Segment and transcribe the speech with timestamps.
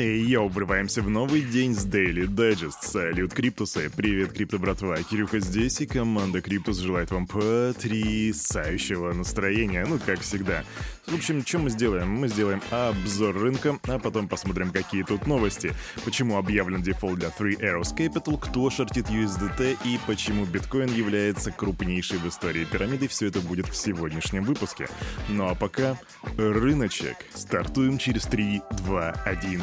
[0.00, 2.76] Эй, yo, врываемся в новый день с Daily Digest.
[2.80, 3.90] Салют, Криптусы.
[3.94, 4.96] Привет, Крипто братва.
[5.02, 9.84] Кирюха здесь, и команда Криптус желает вам потрясающего настроения.
[9.86, 10.64] Ну, как всегда.
[11.06, 12.08] В общем, что мы сделаем?
[12.08, 15.74] Мы сделаем обзор рынка, а потом посмотрим, какие тут новости.
[16.06, 22.16] Почему объявлен дефолт для Three Arrows Capital, кто шортит USDT и почему биткоин является крупнейшей
[22.16, 23.06] в истории пирамиды.
[23.06, 24.88] Все это будет в сегодняшнем выпуске.
[25.28, 25.98] Ну а пока
[26.38, 27.16] рыночек.
[27.34, 29.62] Стартуем через 3, 2, 1.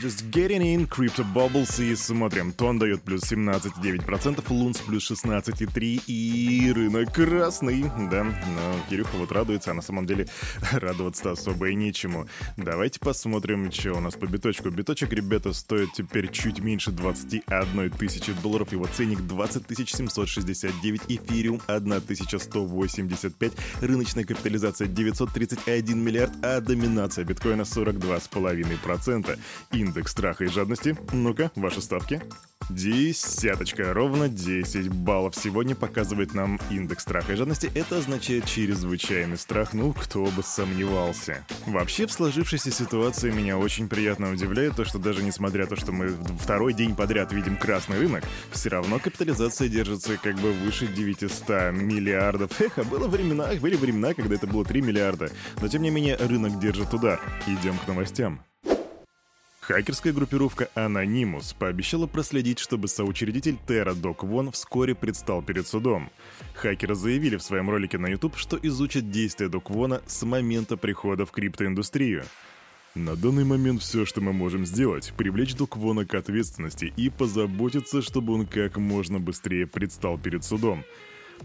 [0.00, 2.52] Just getting in, Crypto Bubbles и смотрим.
[2.52, 7.82] Тон дает плюс 17,9%, Лунс плюс 16,3% и рынок красный.
[8.08, 10.28] Да, но Кирюха вот радуется, а на самом деле
[10.72, 12.28] радоваться особо и нечему.
[12.56, 14.70] Давайте посмотрим, что у нас по биточку.
[14.70, 18.70] Биточек, ребята, стоит теперь чуть меньше 21 тысячи долларов.
[18.70, 29.36] Его ценник 20 769, эфириум 1185, рыночная капитализация 931 миллиард, а доминация биткоина 42,5%.
[29.72, 30.96] И индекс страха и жадности.
[31.12, 32.20] Ну-ка, ваши ставки.
[32.68, 37.70] Десяточка, ровно 10 баллов сегодня показывает нам индекс страха и жадности.
[37.74, 41.46] Это означает чрезвычайный страх, ну, кто бы сомневался.
[41.66, 45.92] Вообще, в сложившейся ситуации меня очень приятно удивляет то, что даже несмотря на то, что
[45.92, 46.08] мы
[46.38, 52.60] второй день подряд видим красный рынок, все равно капитализация держится как бы выше 900 миллиардов.
[52.60, 55.30] Эх, а было времена, были времена, когда это было 3 миллиарда.
[55.62, 57.18] Но тем не менее, рынок держит удар.
[57.46, 58.42] Идем к новостям.
[59.68, 66.08] Хакерская группировка Anonymous пообещала проследить, чтобы соучредитель Terra Док Вон вскоре предстал перед судом.
[66.54, 71.26] Хакеры заявили в своем ролике на YouTube, что изучат действия Док Вона с момента прихода
[71.26, 72.24] в криптоиндустрию.
[72.94, 78.00] На данный момент все, что мы можем сделать, привлечь Док Вона к ответственности и позаботиться,
[78.00, 80.82] чтобы он как можно быстрее предстал перед судом.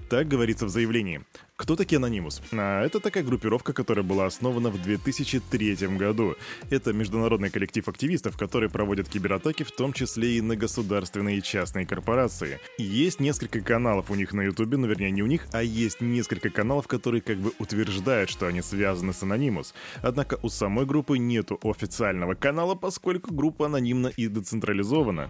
[0.09, 1.21] Так говорится в заявлении.
[1.55, 2.41] Кто такие Анонимус?
[2.51, 6.35] А, это такая группировка, которая была основана в 2003 году.
[6.71, 11.85] Это международный коллектив активистов, которые проводят кибератаки, в том числе и на государственные и частные
[11.85, 12.59] корпорации.
[12.77, 16.49] Есть несколько каналов у них на ютубе, ну вернее не у них, а есть несколько
[16.49, 19.73] каналов, которые как бы утверждают, что они связаны с Анонимус.
[20.01, 25.29] Однако у самой группы нету официального канала, поскольку группа анонимна и децентрализована.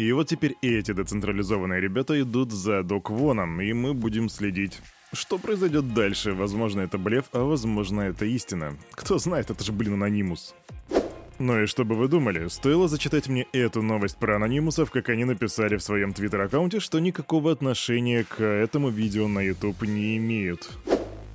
[0.00, 4.80] И вот теперь эти децентрализованные ребята идут за Док Воном, и мы будем следить.
[5.12, 6.32] Что произойдет дальше?
[6.32, 8.78] Возможно, это блеф, а возможно, это истина.
[8.92, 10.54] Кто знает, это же, блин, анонимус.
[11.38, 15.26] Ну и что бы вы думали, стоило зачитать мне эту новость про анонимусов, как они
[15.26, 20.70] написали в своем твиттер-аккаунте, что никакого отношения к этому видео на YouTube не имеют.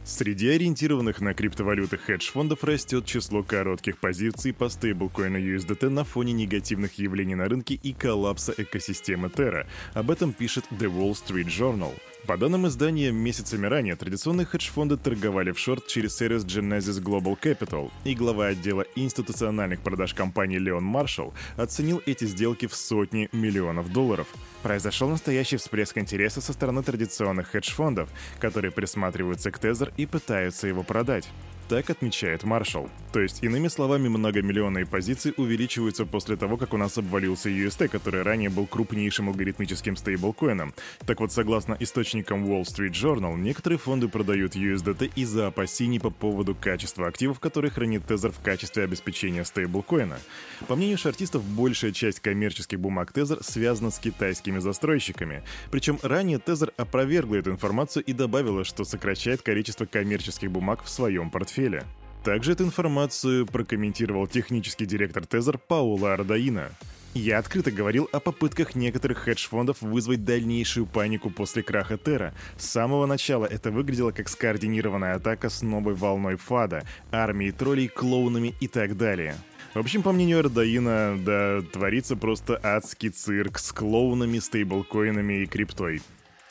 [0.05, 6.99] Среди ориентированных на криптовалюты хедж-фондов растет число коротких позиций по стейблкоину USDT на фоне негативных
[6.99, 9.65] явлений на рынке и коллапса экосистемы Terra.
[9.95, 11.91] Об этом пишет The Wall Street Journal.
[12.27, 17.91] По данным издания, месяцами ранее традиционные хедж-фонды торговали в шорт через сервис Genesis Global Capital,
[18.03, 24.27] и глава отдела институциональных продаж компании Леон Маршалл оценил эти сделки в сотни миллионов долларов.
[24.63, 28.09] Произошел настоящий всплеск интереса со стороны традиционных хедж-фондов,
[28.39, 31.29] которые присматриваются к Тезер и пытаются его продать.
[31.67, 32.91] Так отмечает Маршалл.
[33.11, 38.21] То есть, иными словами, многомиллионные позиции увеличиваются после того, как у нас обвалился UST, который
[38.21, 40.75] ранее был крупнейшим алгоритмическим стейблкоином.
[41.07, 46.53] Так вот, согласно источникам Wall Street Journal, некоторые фонды продают USDT из-за опасений по поводу
[46.53, 50.19] качества активов, которые хранит Тезер в качестве обеспечения стейблкоина.
[50.67, 55.41] По мнению шартистов, большая часть коммерческих бумаг Тезер связана с китайскими застройщиками.
[55.71, 61.31] Причем ранее Тезер опровергла эту информацию и добавила, что сокращает количество коммерческих бумаг в своем
[61.31, 61.83] портфеле портфеля.
[62.23, 66.71] Также эту информацию прокомментировал технический директор Тезер Паула Ардаина.
[67.13, 72.33] Я открыто говорил о попытках некоторых хедж-фондов вызвать дальнейшую панику после краха Терра.
[72.57, 78.53] С самого начала это выглядело как скоординированная атака с новой волной фада, армией троллей, клоунами
[78.59, 79.35] и так далее.
[79.75, 86.01] В общем, по мнению Ардаина, да, творится просто адский цирк с клоунами, стейблкоинами и криптой.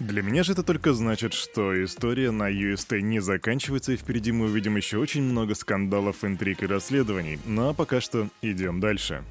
[0.00, 4.47] Для меня же это только значит, что история на UST не заканчивается, и впереди мы
[4.47, 7.38] увидим еще очень много скандалов, интриг и расследований.
[7.44, 9.22] Ну а пока что идем дальше.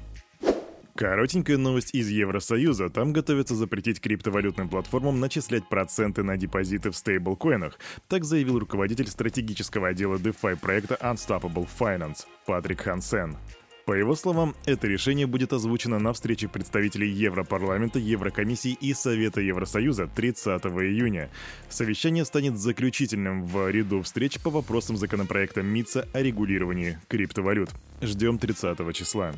[0.96, 2.88] Коротенькая новость из Евросоюза.
[2.88, 7.78] Там готовятся запретить криптовалютным платформам начислять проценты на депозиты в стейблкоинах.
[8.08, 13.36] Так заявил руководитель стратегического отдела DeFi проекта Unstoppable Finance Патрик Хансен.
[13.84, 20.06] По его словам, это решение будет озвучено на встрече представителей Европарламента, Еврокомиссии и Совета Евросоюза
[20.06, 21.28] 30 июня.
[21.68, 27.70] Совещание станет заключительным в ряду встреч по вопросам законопроекта МИЦа о регулировании криптовалют.
[28.00, 29.34] Ждем 30 числа.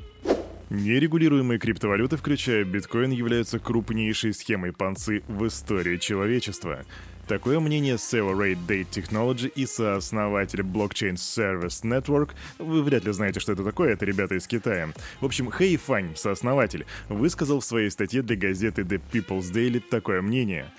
[0.70, 6.84] Нерегулируемые криптовалюты, включая биткоин, являются крупнейшей схемой панцы в истории человечества.
[7.28, 12.30] Такое мнение Severate Date Technology и сооснователь Blockchain Service Network.
[12.58, 14.92] Вы вряд ли знаете, что это такое, это ребята из Китая.
[15.20, 20.22] В общем, Хэй Фань, сооснователь, высказал в своей статье для газеты The People's Daily такое
[20.22, 20.70] мнение.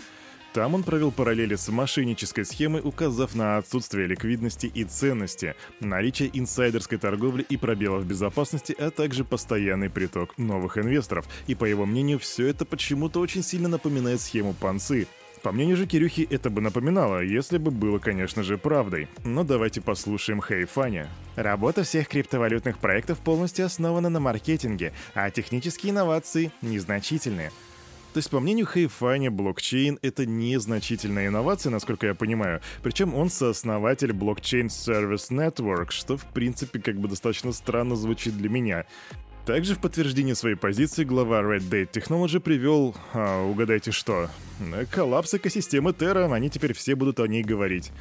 [0.54, 6.98] Там он провел параллели с мошеннической схемой, указав на отсутствие ликвидности и ценности, наличие инсайдерской
[6.98, 11.28] торговли и пробелов безопасности, а также постоянный приток новых инвесторов.
[11.46, 15.08] И по его мнению, все это почему-то очень сильно напоминает схему Панцы,
[15.42, 19.08] по мнению же Кирюхи, это бы напоминало, если бы было, конечно же, правдой.
[19.24, 21.10] Но давайте послушаем Хейфаня.
[21.36, 27.52] Работа всех криптовалютных проектов полностью основана на маркетинге, а технические инновации незначительные.
[28.14, 32.62] То есть, по мнению Хейфаня, блокчейн— это незначительная инновация, насколько я понимаю.
[32.82, 38.50] Причем он сооснователь Blockchain Service Network, что, в принципе, как бы достаточно странно звучит для
[38.50, 38.86] меня.
[39.48, 44.30] Также в подтверждение своей позиции глава Red Date Technology привел, а, угадайте что,
[44.92, 47.94] коллапс экосистемы Terra, они теперь все будут о ней говорить.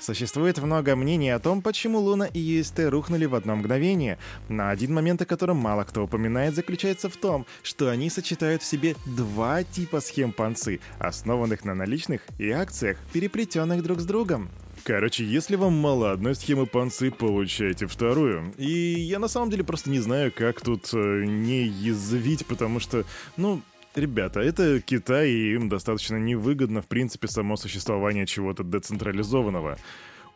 [0.00, 4.18] Существует много мнений о том, почему Луна и UST рухнули в одно мгновение,
[4.48, 8.66] но один момент, о котором мало кто упоминает, заключается в том, что они сочетают в
[8.66, 14.50] себе два типа схем панцы, основанных на наличных и акциях, переплетенных друг с другом.
[14.88, 18.54] Короче, если вам мало одной схемы панцы, получайте вторую.
[18.56, 23.04] И я на самом деле просто не знаю, как тут э, не язвить, потому что,
[23.36, 23.60] ну,
[23.94, 29.76] Ребята, это Китай, и им достаточно невыгодно, в принципе, само существование чего-то децентрализованного.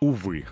[0.00, 0.44] Увы.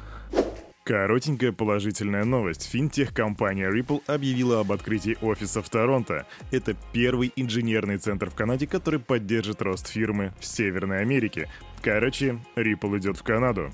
[0.85, 2.70] Коротенькая положительная новость.
[2.70, 6.26] Финтех-компания Ripple объявила об открытии офиса в Торонто.
[6.50, 11.50] Это первый инженерный центр в Канаде, который поддержит рост фирмы в Северной Америке.
[11.82, 13.70] Короче, Ripple идет в Канаду.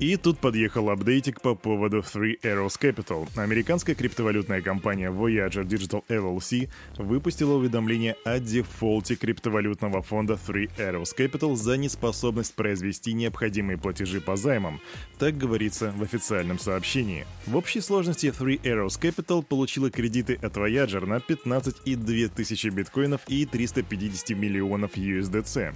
[0.00, 3.28] И тут подъехал апдейтик по поводу Three Arrows Capital.
[3.36, 11.54] Американская криптовалютная компания Voyager Digital LLC выпустила уведомление о дефолте криптовалютного фонда Three Arrows Capital
[11.54, 14.80] за неспособность произвести необходимые платежи по займам.
[15.18, 17.26] Так говорится в официальном сообщении.
[17.46, 23.44] В общей сложности Three Arrows Capital получила кредиты от Voyager на 15,2 тысячи биткоинов и
[23.44, 25.74] 350 миллионов USDC.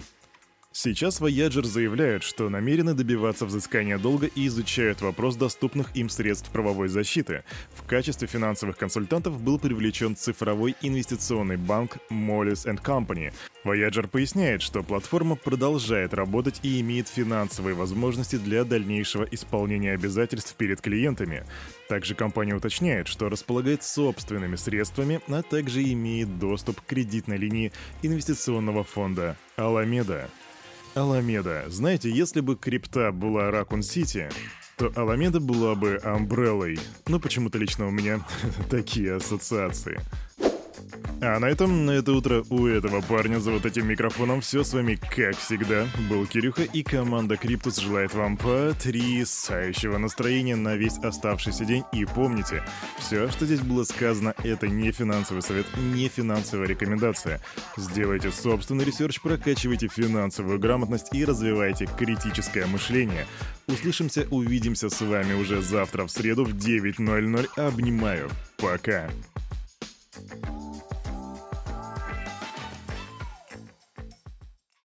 [0.76, 6.88] Сейчас Voyager заявляют, что намерены добиваться взыскания долга и изучают вопрос доступных им средств правовой
[6.88, 7.44] защиты.
[7.74, 13.32] В качестве финансовых консультантов был привлечен цифровой инвестиционный банк Moelis Company.
[13.64, 20.80] Voyager поясняет, что платформа продолжает работать и имеет финансовые возможности для дальнейшего исполнения обязательств перед
[20.80, 21.44] клиентами.
[21.88, 27.70] Также компания уточняет, что располагает собственными средствами, а также имеет доступ к кредитной линии
[28.02, 30.28] инвестиционного фонда Alameda.
[30.94, 31.64] Аламеда.
[31.68, 34.28] Знаете, если бы крипта была Ракун Сити,
[34.76, 36.78] то Аламеда была бы Амбреллой.
[37.06, 38.24] Ну, почему-то лично у меня
[38.70, 40.00] такие ассоциации.
[41.26, 44.74] А на этом, на это утро у этого парня за вот этим микрофоном все с
[44.74, 51.64] вами, как всегда, был Кирюха и команда Криптус желает вам потрясающего настроения на весь оставшийся
[51.64, 51.82] день.
[51.94, 52.62] И помните,
[52.98, 57.40] все, что здесь было сказано, это не финансовый совет, не финансовая рекомендация.
[57.78, 63.26] Сделайте собственный research, прокачивайте финансовую грамотность и развивайте критическое мышление.
[63.66, 67.48] Услышимся, увидимся с вами уже завтра в среду в 9.00.
[67.56, 68.28] Обнимаю.
[68.58, 69.08] Пока.